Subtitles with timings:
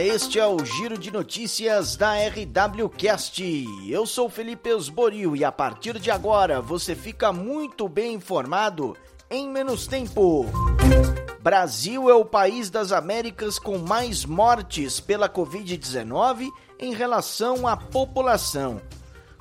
[0.00, 3.42] Este é o Giro de Notícias da RWCast.
[3.88, 8.96] Eu sou Felipe Esboril e a partir de agora você fica muito bem informado
[9.28, 10.46] em menos tempo.
[11.40, 18.80] Brasil é o país das Américas com mais mortes pela Covid-19 em relação à população.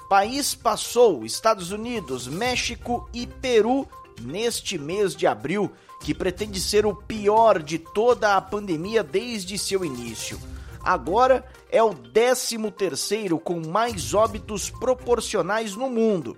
[0.10, 3.88] País passou Estados Unidos, México e Peru
[4.22, 5.72] neste mês de abril,
[6.02, 10.40] que pretende ser o pior de toda a pandemia desde seu início.
[10.84, 16.38] Agora é o 13 terceiro com mais óbitos proporcionais no mundo.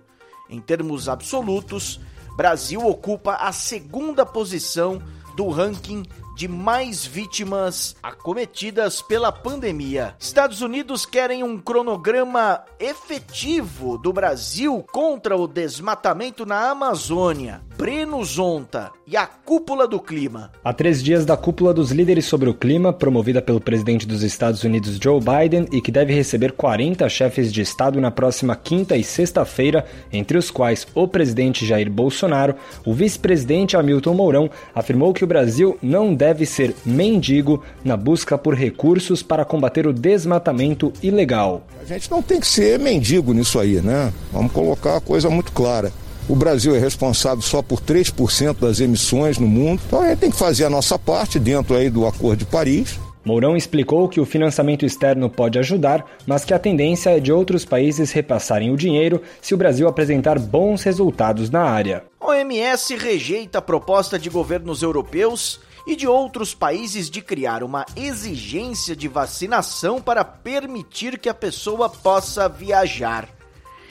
[0.50, 2.00] Em termos absolutos,
[2.36, 5.02] Brasil ocupa a segunda posição
[5.36, 6.04] do ranking
[6.40, 10.16] de mais vítimas acometidas pela pandemia.
[10.18, 17.62] Estados Unidos querem um cronograma efetivo do Brasil contra o desmatamento na Amazônia.
[17.80, 20.52] Breno Zonta e a Cúpula do Clima.
[20.62, 24.66] Há três dias da Cúpula dos Líderes sobre o Clima, promovida pelo presidente dos Estados
[24.66, 29.04] Unidos Joe Biden e que deve receber 40 chefes de Estado na próxima quinta e
[29.04, 35.28] sexta-feira, entre os quais o presidente Jair Bolsonaro, o vice-presidente Hamilton Mourão afirmou que o
[35.28, 41.66] Brasil não deve ser mendigo na busca por recursos para combater o desmatamento ilegal.
[41.82, 44.14] A gente não tem que ser mendigo nisso aí, né?
[44.32, 45.92] Vamos colocar a coisa muito clara.
[46.28, 50.30] O Brasil é responsável só por 3% das emissões no mundo, então a gente tem
[50.30, 53.00] que fazer a nossa parte dentro aí do Acordo de Paris.
[53.26, 57.66] Mourão explicou que o financiamento externo pode ajudar, mas que a tendência é de outros
[57.66, 62.04] países repassarem o dinheiro se o Brasil apresentar bons resultados na área.
[62.20, 68.96] OMS rejeita a proposta de governos europeus e de outros países de criar uma exigência
[68.96, 73.28] de vacinação para permitir que a pessoa possa viajar.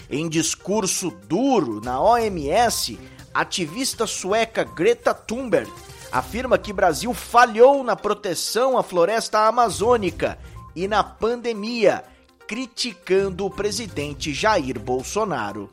[0.08, 2.96] Em discurso duro na OMS,
[3.34, 5.68] ativista sueca Greta Thunberg
[6.12, 10.38] afirma que Brasil falhou na proteção à floresta amazônica
[10.76, 12.04] e na pandemia
[12.48, 15.68] criticando o presidente Jair Bolsonaro.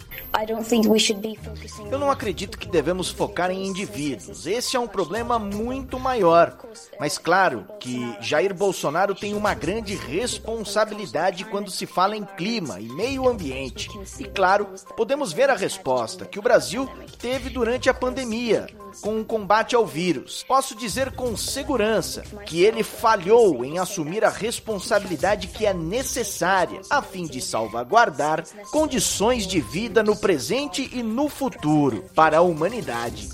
[1.90, 4.46] Eu não acredito que devemos focar em indivíduos.
[4.46, 6.58] Esse é um problema muito maior.
[7.00, 12.90] Mas claro que Jair Bolsonaro tem uma grande responsabilidade quando se fala em clima e
[12.90, 13.90] meio ambiente.
[14.20, 18.68] E claro, podemos ver a resposta que o Brasil teve durante a pandemia
[19.02, 20.44] com o combate ao vírus.
[20.48, 27.02] Posso dizer com segurança que ele falhou em assumir a responsabilidade que é necessária a
[27.02, 33.30] fim de salvaguardar condições de vida no presente e no futuro para a humanidade.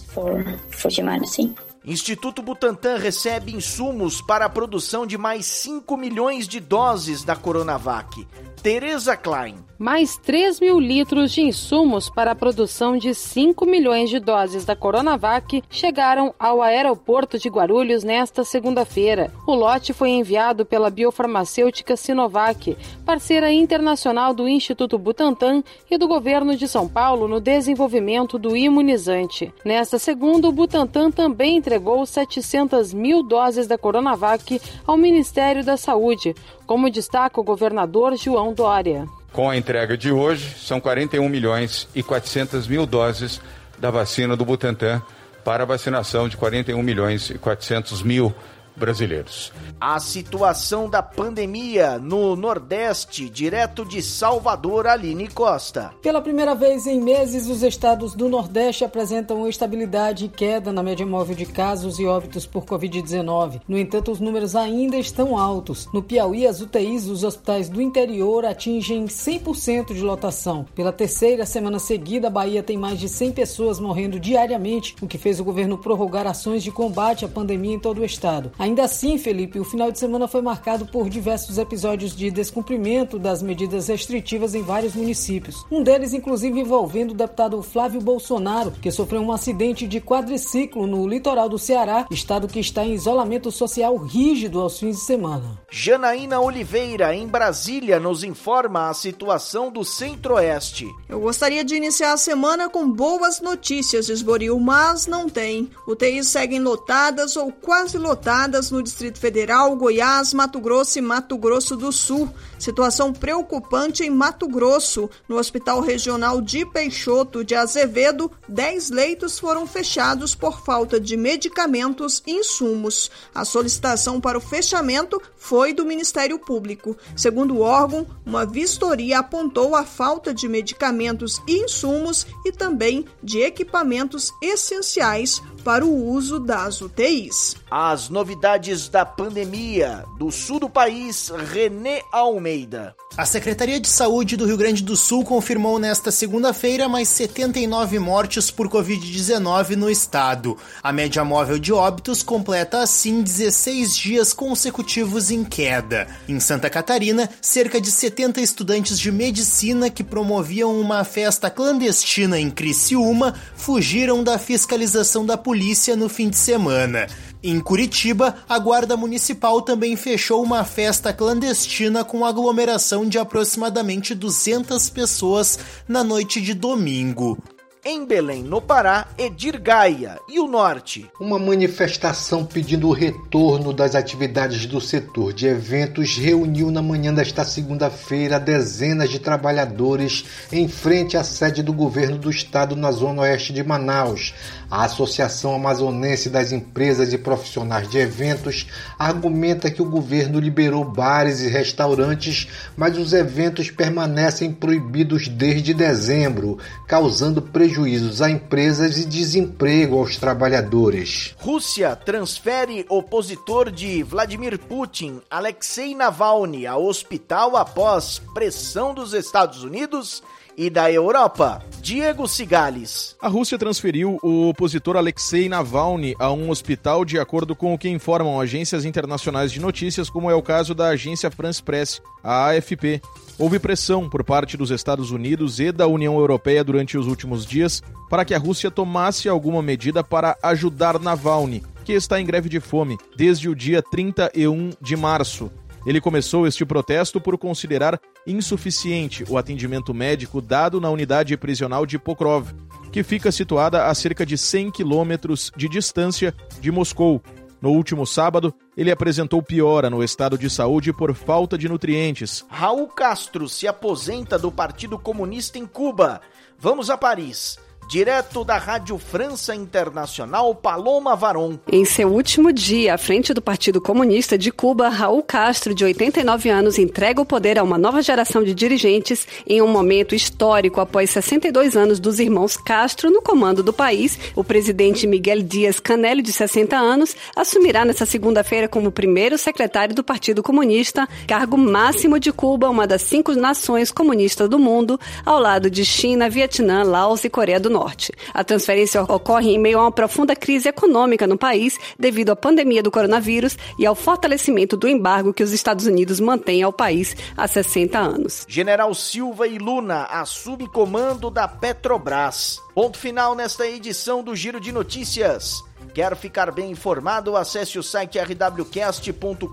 [1.83, 8.27] Instituto Butantan recebe insumos para a produção de mais 5 milhões de doses da Coronavac.
[8.61, 9.55] Tereza Klein.
[9.79, 14.75] Mais 3 mil litros de insumos para a produção de 5 milhões de doses da
[14.75, 19.33] Coronavac chegaram ao aeroporto de Guarulhos nesta segunda-feira.
[19.47, 26.55] O lote foi enviado pela biofarmacêutica Sinovac, parceira internacional do Instituto Butantan e do governo
[26.55, 29.51] de São Paulo no desenvolvimento do imunizante.
[29.65, 31.70] Nesta segunda, o Butantan também entregou
[32.05, 39.07] 700 mil doses da Coronavac ao Ministério da Saúde, como destaca o governador João Dória.
[39.31, 43.39] Com a entrega de hoje, são 41 milhões e 400 mil doses
[43.79, 45.01] da vacina do Butantan
[45.43, 48.33] para vacinação de 41 milhões e 400 mil
[48.75, 49.51] brasileiros.
[49.79, 55.91] A situação da pandemia no Nordeste, direto de Salvador, Aline Costa.
[56.01, 61.05] Pela primeira vez em meses, os estados do Nordeste apresentam estabilidade e queda na média
[61.05, 63.61] móvel de casos e óbitos por Covid-19.
[63.67, 65.87] No entanto, os números ainda estão altos.
[65.93, 70.65] No Piauí, as UTIs dos hospitais do interior atingem 100% de lotação.
[70.75, 75.17] Pela terceira semana seguida, a Bahia tem mais de 100 pessoas morrendo diariamente, o que
[75.17, 78.51] fez o governo prorrogar ações de combate à pandemia em todo o estado.
[78.61, 83.41] Ainda assim, Felipe, o final de semana foi marcado por diversos episódios de descumprimento das
[83.41, 85.65] medidas restritivas em vários municípios.
[85.71, 91.07] Um deles, inclusive, envolvendo o deputado Flávio Bolsonaro, que sofreu um acidente de quadriciclo no
[91.07, 95.59] litoral do Ceará, estado que está em isolamento social rígido aos fins de semana.
[95.71, 100.87] Janaína Oliveira, em Brasília, nos informa a situação do Centro-Oeste.
[101.09, 105.67] Eu gostaria de iniciar a semana com boas notícias, Esboril, mas não tem.
[105.87, 111.77] UTIs seguem lotadas ou quase lotadas no Distrito Federal, Goiás, Mato Grosso e Mato Grosso
[111.77, 112.29] do Sul.
[112.59, 115.09] Situação preocupante em Mato Grosso.
[115.27, 122.21] No Hospital Regional de Peixoto de Azevedo, 10 leitos foram fechados por falta de medicamentos
[122.27, 123.09] e insumos.
[123.33, 126.97] A solicitação para o fechamento foi do Ministério Público.
[127.15, 133.39] Segundo o órgão, uma vistoria apontou a falta de medicamentos e insumos e também de
[133.39, 137.55] equipamentos essenciais para o uso das UTIs.
[137.69, 142.95] As novidades da pandemia do sul do país, René Almeida.
[143.17, 148.49] A Secretaria de Saúde do Rio Grande do Sul confirmou nesta segunda-feira mais 79 mortes
[148.49, 150.57] por Covid-19 no estado.
[150.81, 156.07] A média móvel de óbitos completa assim 16 dias consecutivos em queda.
[156.27, 162.49] Em Santa Catarina, cerca de 70 estudantes de medicina que promoviam uma festa clandestina em
[162.49, 165.50] Criciúma fugiram da fiscalização da polícia
[165.97, 167.07] no fim de semana.
[167.43, 174.89] Em Curitiba, a Guarda Municipal também fechou uma festa clandestina com aglomeração de aproximadamente 200
[174.89, 177.37] pessoas na noite de domingo.
[177.83, 181.09] Em Belém, no Pará, Edir Gaia e o Norte.
[181.19, 187.43] Uma manifestação pedindo o retorno das atividades do setor de eventos reuniu na manhã desta
[187.43, 193.51] segunda-feira dezenas de trabalhadores em frente à sede do governo do estado na zona oeste
[193.51, 194.31] de Manaus.
[194.71, 201.41] A Associação Amazonense das Empresas e Profissionais de Eventos argumenta que o governo liberou bares
[201.41, 202.47] e restaurantes,
[202.77, 206.57] mas os eventos permanecem proibidos desde dezembro,
[206.87, 211.35] causando prejuízos a empresas e desemprego aos trabalhadores.
[211.37, 220.23] Rússia transfere opositor de Vladimir Putin, Alexei Navalny, a hospital após pressão dos Estados Unidos
[220.57, 221.63] e da Europa.
[221.81, 223.15] Diego Cigales.
[223.19, 227.89] A Rússia transferiu o opositor Alexei Navalny a um hospital de acordo com o que
[227.89, 233.01] informam agências internacionais de notícias, como é o caso da agência France Press, a AFP.
[233.39, 237.81] Houve pressão por parte dos Estados Unidos e da União Europeia durante os últimos dias
[238.11, 242.59] para que a Rússia tomasse alguma medida para ajudar Navalny, que está em greve de
[242.59, 245.49] fome desde o dia 31 de março.
[245.85, 251.97] Ele começou este protesto por considerar insuficiente o atendimento médico dado na unidade prisional de
[251.97, 252.51] Pokrov,
[252.91, 257.21] que fica situada a cerca de 100 quilômetros de distância de Moscou.
[257.61, 262.43] No último sábado, ele apresentou piora no estado de saúde por falta de nutrientes.
[262.49, 266.21] Raul Castro se aposenta do Partido Comunista em Cuba.
[266.57, 267.59] Vamos a Paris.
[267.91, 271.59] Direto da Rádio França Internacional, Paloma Varon.
[271.69, 276.49] Em seu último dia à frente do Partido Comunista de Cuba, Raul Castro, de 89
[276.49, 281.09] anos, entrega o poder a uma nova geração de dirigentes em um momento histórico após
[281.09, 284.17] 62 anos dos irmãos Castro no comando do país.
[284.37, 290.01] O presidente Miguel Dias Canelli, de 60 anos, assumirá nesta segunda-feira como primeiro secretário do
[290.01, 295.69] Partido Comunista, cargo máximo de Cuba, uma das cinco nações comunistas do mundo, ao lado
[295.69, 298.13] de China, Vietnã, Laos e Coreia do Norte.
[298.31, 302.83] A transferência ocorre em meio a uma profunda crise econômica no país devido à pandemia
[302.83, 307.47] do coronavírus e ao fortalecimento do embargo que os Estados Unidos mantêm ao país há
[307.47, 308.45] 60 anos.
[308.47, 312.59] General Silva e Luna assume comando da Petrobras.
[312.75, 315.63] Ponto final nesta edição do Giro de Notícias.
[315.95, 317.35] Quer ficar bem informado?
[317.35, 319.49] Acesse o site rwcast.com.br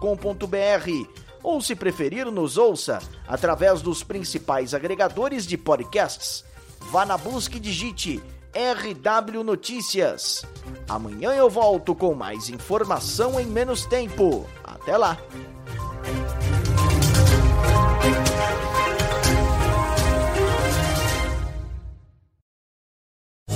[1.43, 6.45] ou, se preferir, nos ouça através dos principais agregadores de podcasts
[6.91, 8.23] vá na busca e digite
[8.55, 10.45] RW Notícias.
[10.89, 14.47] Amanhã eu volto com mais informação em menos tempo.
[14.65, 15.17] Até lá!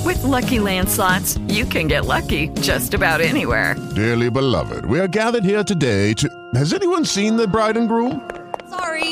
[0.04, 3.76] With lucky landslots, you can get lucky just about anywhere.
[3.94, 6.28] Dearly beloved, we are gathered here today to.
[6.54, 8.20] Has anyone seen the bride and groom?
[8.68, 9.11] Sorry,